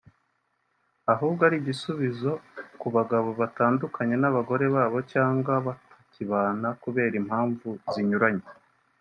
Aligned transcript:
ahubwo 1.13 1.41
ari 1.47 1.55
igisubizo 1.61 2.31
ku 2.79 2.87
bagabo 2.95 3.29
batandukanye 3.39 4.15
n’abagore 4.19 4.65
babo 4.75 4.97
cyangwa 5.11 5.53
batakibana 5.67 6.67
kubera 6.83 7.15
impamvu 7.21 7.67
zinyuranye 7.93 8.45